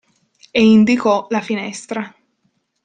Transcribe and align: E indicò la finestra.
E 0.51 0.63
indicò 0.63 1.27
la 1.29 1.41
finestra. 1.41 2.11